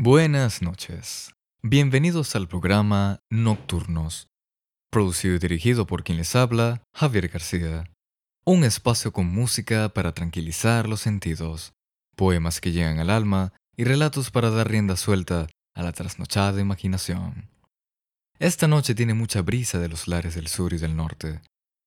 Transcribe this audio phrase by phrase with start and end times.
[0.00, 1.34] Buenas noches.
[1.60, 4.28] Bienvenidos al programa Nocturnos,
[4.92, 7.90] producido y dirigido por quien les habla, Javier García.
[8.44, 11.72] Un espacio con música para tranquilizar los sentidos,
[12.14, 17.50] poemas que llegan al alma y relatos para dar rienda suelta a la trasnochada imaginación.
[18.38, 21.40] Esta noche tiene mucha brisa de los lares del sur y del norte,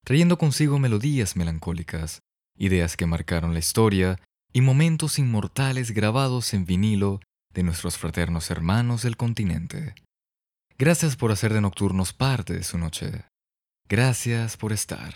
[0.03, 2.19] trayendo consigo melodías melancólicas,
[2.57, 4.19] ideas que marcaron la historia
[4.51, 7.21] y momentos inmortales grabados en vinilo
[7.53, 9.95] de nuestros fraternos hermanos del continente.
[10.77, 13.25] Gracias por hacer de Nocturnos parte de su noche.
[13.87, 15.13] Gracias por estar.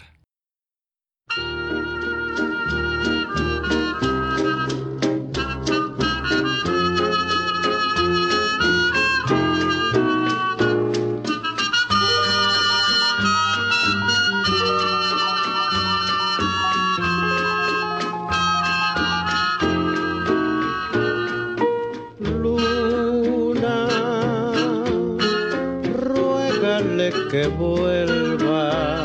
[27.35, 29.03] Que vuelva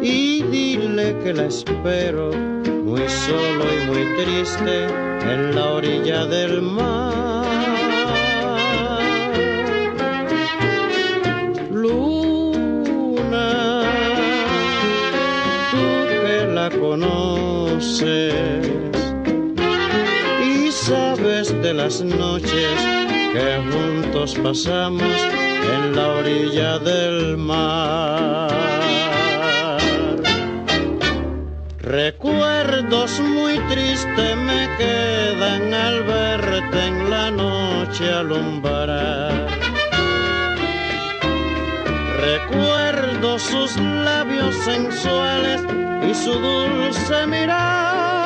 [0.00, 2.30] y dile que la espero
[2.84, 4.86] muy solo y muy triste
[5.30, 7.44] en la orilla del mar.
[11.70, 13.50] Luna,
[15.70, 18.32] tú que la conoces
[20.50, 22.72] y sabes de las noches
[23.34, 28.48] que juntos pasamos en la orilla del mar.
[31.80, 39.48] Recuerdos muy tristes me quedan al verte en la noche alumbrar.
[42.20, 45.62] Recuerdo sus labios sensuales
[46.10, 48.17] y su dulce mirar,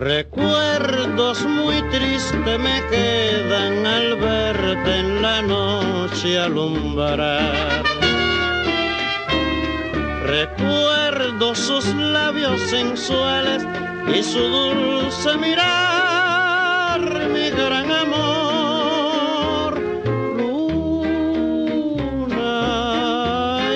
[0.00, 7.82] Recuerdos muy tristes me quedan al verte en la noche alumbrar.
[10.24, 13.62] Recuerdo sus labios sensuales
[14.08, 16.98] y su dulce mirar,
[17.34, 19.78] mi gran amor.
[20.38, 22.00] Luna,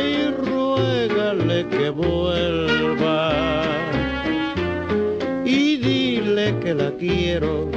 [0.01, 1.91] y ruégale que
[6.75, 7.71] la quiero,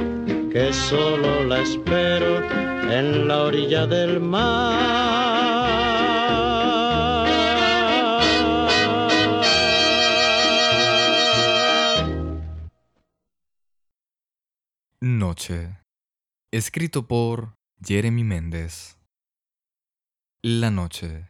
[0.52, 2.42] que solo la espero
[2.90, 5.08] en la orilla del mar.
[15.00, 15.78] Noche.
[16.52, 17.54] Escrito por
[17.84, 18.98] Jeremy Méndez.
[20.42, 21.28] La noche.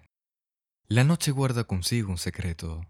[0.89, 2.87] La noche guarda consigo un secreto.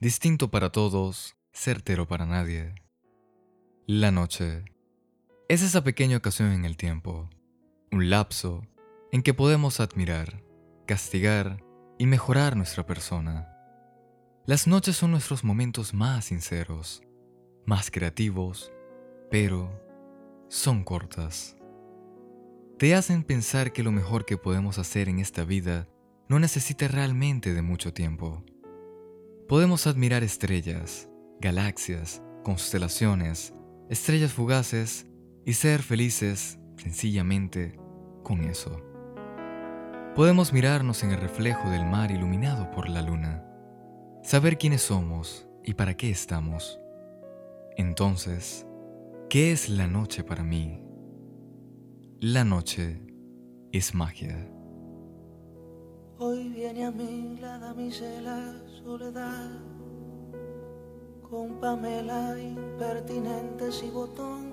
[0.00, 2.74] Distinto para todos, certero para nadie.
[3.88, 4.64] La noche
[5.48, 7.30] es esa pequeña ocasión en el tiempo,
[7.92, 8.66] un lapso
[9.12, 10.42] en que podemos admirar,
[10.88, 11.62] castigar
[11.96, 13.48] y mejorar nuestra persona.
[14.44, 17.04] Las noches son nuestros momentos más sinceros,
[17.64, 18.72] más creativos,
[19.30, 19.70] pero
[20.48, 21.56] son cortas.
[22.78, 25.86] Te hacen pensar que lo mejor que podemos hacer en esta vida
[26.28, 28.44] no necesita realmente de mucho tiempo.
[29.46, 31.08] Podemos admirar estrellas,
[31.40, 33.54] galaxias, constelaciones,
[33.88, 35.06] estrellas fugaces
[35.44, 37.78] y ser felices sencillamente
[38.22, 38.82] con eso.
[40.14, 43.44] Podemos mirarnos en el reflejo del mar iluminado por la luna,
[44.22, 46.80] saber quiénes somos y para qué estamos.
[47.76, 48.66] Entonces,
[49.28, 50.80] ¿qué es la noche para mí?
[52.20, 53.02] La noche
[53.72, 54.50] es magia.
[56.18, 59.75] Hoy viene a mí la damisela soledad
[61.30, 64.52] con Pamela impertinentes y botón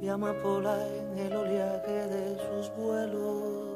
[0.00, 3.68] de amapola en el oleaje de sus vuelos.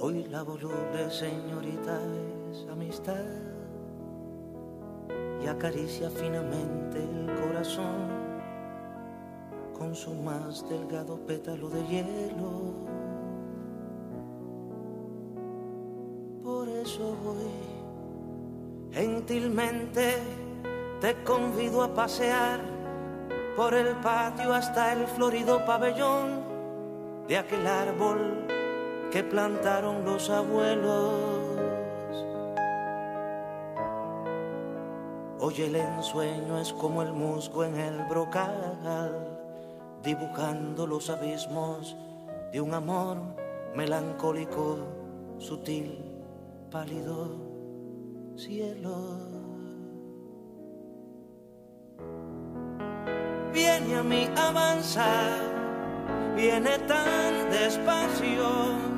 [0.00, 2.00] Hoy la voluble señorita
[2.50, 3.24] es amistad
[5.42, 8.08] y acaricia finamente el corazón
[9.78, 12.89] con su más delgado pétalo de hielo.
[17.00, 17.50] Hoy
[18.92, 20.18] gentilmente
[21.00, 22.60] te convido a pasear
[23.56, 26.42] por el patio hasta el florido pabellón
[27.26, 28.46] de aquel árbol
[29.10, 31.40] que plantaron los abuelos.
[35.38, 39.38] Hoy el ensueño es como el musgo en el brocal,
[40.02, 41.96] dibujando los abismos
[42.52, 43.16] de un amor
[43.74, 44.80] melancólico,
[45.38, 46.09] sutil,
[46.70, 47.36] pálido,
[48.36, 49.18] cielo.
[53.52, 55.40] Viene a mí avanzar,
[56.36, 58.90] viene tan despacio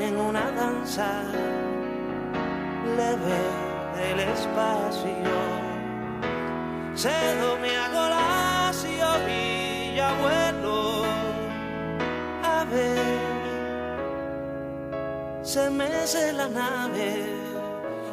[0.00, 1.22] en una danza
[2.96, 3.40] leve
[3.96, 5.38] del espacio.
[6.94, 8.17] Cedo mi agolacio
[15.42, 17.26] Se mece la nave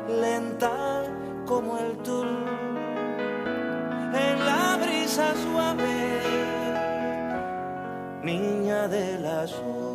[0.07, 1.03] lenta
[1.45, 2.27] como el tul
[4.13, 6.21] en la brisa suave,
[8.23, 9.85] niña del azul.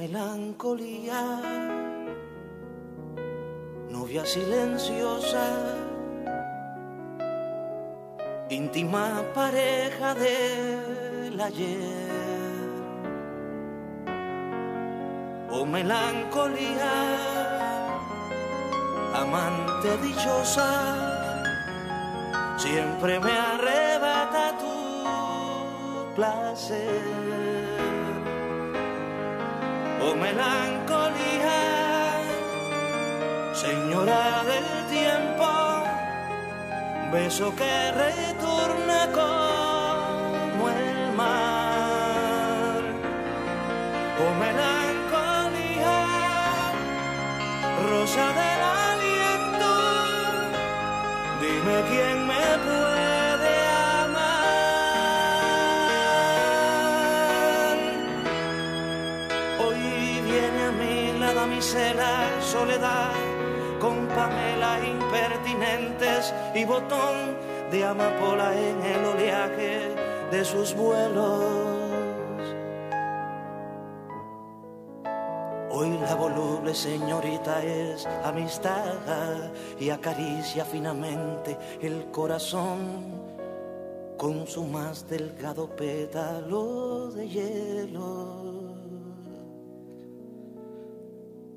[0.00, 1.20] melancolía,
[4.24, 5.46] silenciosa,
[8.48, 12.10] íntima pareja del ayer.
[15.52, 16.92] Oh melancolía,
[19.14, 20.70] amante dichosa,
[22.56, 27.40] siempre me arrebata tu placer
[30.02, 30.79] oh melancolía,
[33.60, 35.48] señora del tiempo,
[37.12, 37.74] beso que
[38.04, 42.80] retorna como el mar,
[44.22, 45.98] oh melancolía,
[47.90, 49.72] rosa del aliento,
[51.42, 53.20] dime quién me puede
[61.94, 63.19] la soledad, con
[65.10, 67.36] Pamela impertinentes y botón
[67.70, 69.94] de amapola en el oleaje
[70.30, 71.80] de sus vuelos.
[75.72, 83.20] Hoy la voluble señorita es amistad y acaricia finamente el corazón
[84.16, 88.50] con su más delgado pétalo de hielo.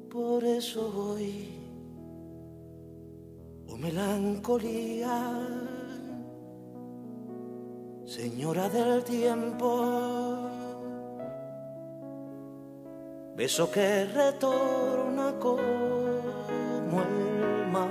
[0.09, 1.62] Por eso voy,
[3.73, 5.17] oh melancolía,
[8.05, 9.69] señora del tiempo,
[13.35, 17.89] beso que retorna como el mar.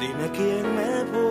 [0.01, 1.30] Dime quién me puede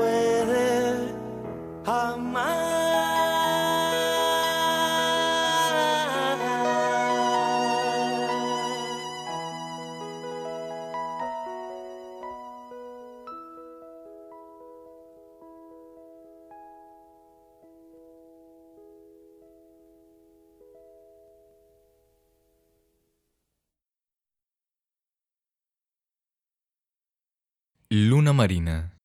[27.93, 28.97] Luna Marina,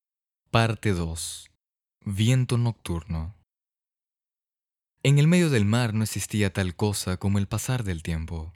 [0.51, 1.49] parte 2.
[2.05, 3.33] Viento nocturno.
[5.01, 8.53] En el medio del mar no existía tal cosa como el pasar del tiempo.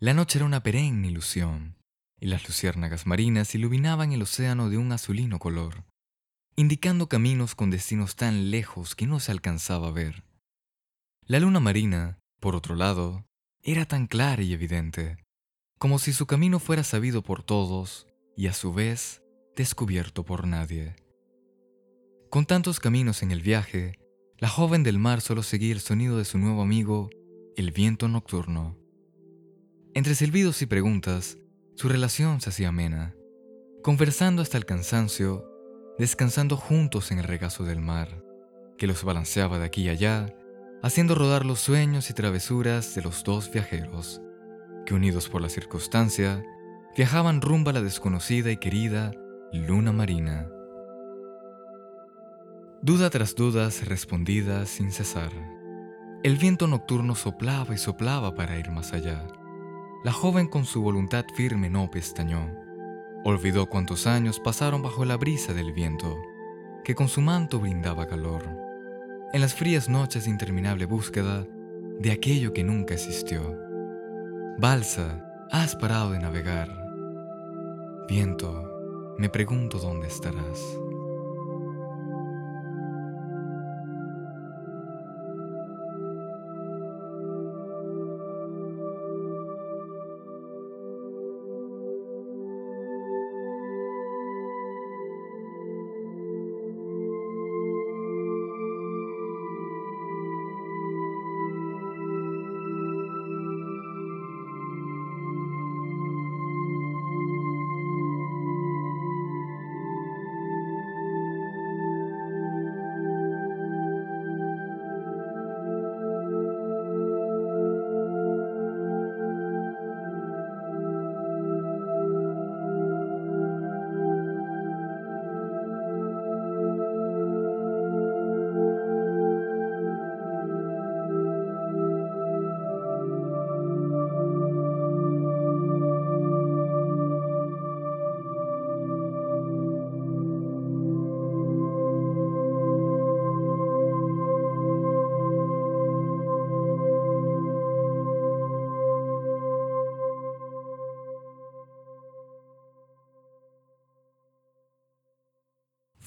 [0.00, 1.76] La noche era una perenne ilusión,
[2.18, 5.84] y las luciérnagas marinas iluminaban el océano de un azulino color,
[6.56, 10.24] indicando caminos con destinos tan lejos que no se alcanzaba a ver.
[11.24, 13.24] La luna marina, por otro lado,
[13.62, 15.18] era tan clara y evidente,
[15.78, 19.22] como si su camino fuera sabido por todos y a su vez
[19.56, 20.94] descubierto por nadie.
[22.28, 23.98] Con tantos caminos en el viaje,
[24.38, 27.08] la joven del mar solo seguía el sonido de su nuevo amigo,
[27.56, 28.76] el viento nocturno.
[29.94, 31.38] Entre silbidos y preguntas,
[31.74, 33.14] su relación se hacía amena,
[33.82, 35.50] conversando hasta el cansancio,
[35.98, 38.22] descansando juntos en el regazo del mar,
[38.76, 40.36] que los balanceaba de aquí y allá,
[40.82, 44.20] haciendo rodar los sueños y travesuras de los dos viajeros,
[44.84, 46.44] que unidos por la circunstancia,
[46.94, 49.12] viajaban rumbo a la desconocida y querida
[49.52, 50.48] luna marina.
[52.82, 55.32] Duda tras dudas respondida sin cesar.
[56.22, 59.26] El viento nocturno soplaba y soplaba para ir más allá.
[60.04, 62.52] La joven con su voluntad firme no pestañó.
[63.24, 66.16] Olvidó cuántos años pasaron bajo la brisa del viento,
[66.84, 68.48] que con su manto brindaba calor.
[69.32, 71.46] En las frías noches de interminable búsqueda
[71.98, 73.58] de aquello que nunca existió.
[74.58, 76.68] Balsa, has parado de navegar.
[78.08, 78.75] Viento,
[79.18, 80.78] me pregunto dónde estarás.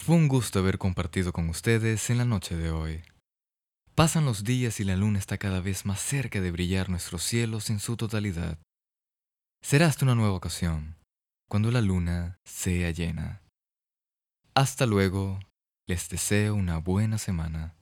[0.10, 3.04] Fue un gusto haber compartido con ustedes en la noche de hoy.
[3.94, 7.70] Pasan los días y la luna está cada vez más cerca de brillar nuestros cielos
[7.70, 8.58] en su totalidad.
[9.62, 10.98] Será hasta una nueva ocasión,
[11.48, 13.44] cuando la luna sea llena.
[14.56, 15.42] Hasta luego,
[15.86, 17.76] les deseo una buena semana.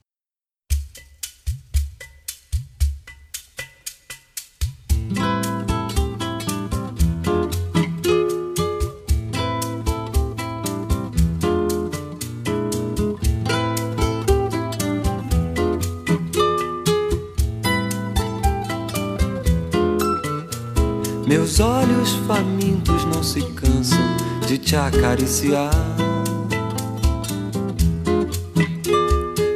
[22.27, 23.98] Famintos não se cansam
[24.46, 25.72] de te acariciar.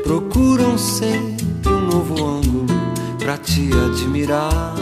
[0.04, 2.66] Procuram sempre um novo ângulo
[3.20, 4.74] pra te admirar.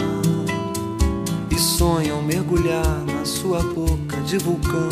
[1.50, 4.88] E sonham mergulhar na sua boca de vulcão,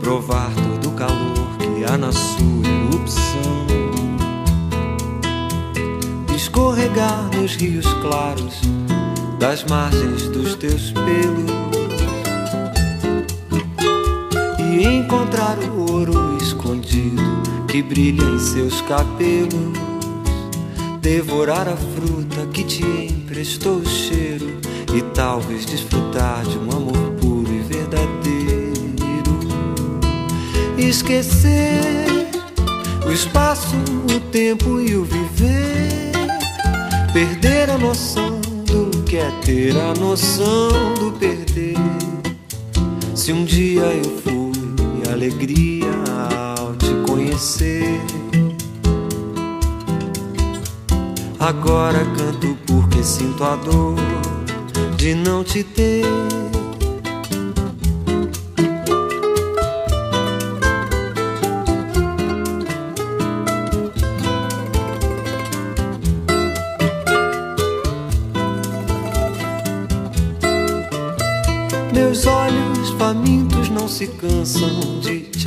[0.00, 3.66] provar todo o calor que há na sua erupção.
[6.36, 8.60] Escorregar nos rios claros
[9.38, 11.57] das margens dos teus pelos
[15.38, 17.22] encontrar o ouro escondido
[17.68, 19.78] que brilha em seus cabelos,
[21.00, 24.58] devorar a fruta que te emprestou o cheiro
[24.92, 28.18] e talvez desfrutar de um amor puro e verdadeiro.
[30.76, 32.28] Esquecer
[33.06, 33.76] o espaço,
[34.12, 36.12] o tempo e o viver,
[37.12, 41.76] perder a noção do que é ter a noção do perder.
[43.14, 44.37] Se um dia eu fui
[45.18, 45.90] alegria
[46.60, 48.00] ao te conhecer,
[51.40, 53.96] agora canto porque sinto a dor
[54.96, 56.57] de não te ter.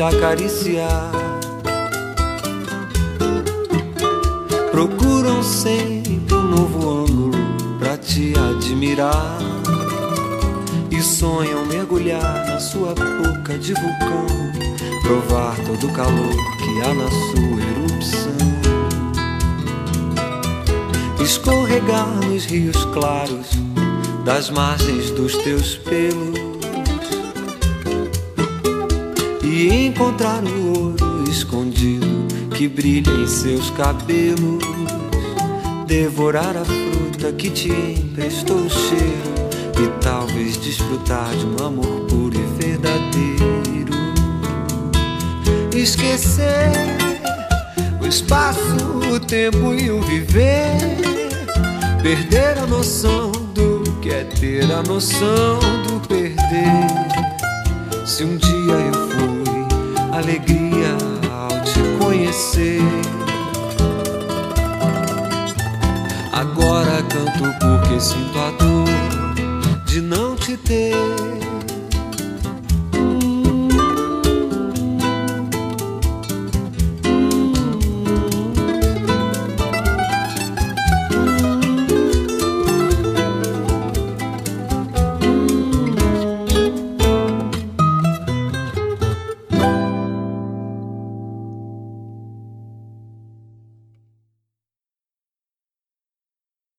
[0.02, 1.12] Te acariciar.
[4.72, 7.38] Procuram sempre um novo ângulo
[7.78, 9.38] pra te admirar.
[10.90, 14.26] E sonham mergulhar na sua boca de vulcão,
[15.04, 18.38] provar todo o calor que há na sua erupção.
[21.24, 23.50] Escorregar nos rios claros
[24.26, 26.31] das margens dos teus pelos
[30.02, 32.08] encontrar o ouro escondido
[32.56, 34.64] que brilha em seus cabelos,
[35.86, 39.32] devorar a fruta que te emprestou o cheiro
[39.80, 43.94] e talvez desfrutar de um amor puro e verdadeiro.
[45.76, 46.72] Esquecer
[48.02, 48.60] o espaço,
[49.14, 50.98] o tempo e o viver,
[52.02, 56.88] perder a noção do que é ter a noção do perder.
[58.04, 59.61] Se um dia eu fui
[60.12, 60.98] alegria
[61.32, 62.82] ao te conhecer.
[66.32, 71.51] Agora canto porque sinto a dor de não te ter.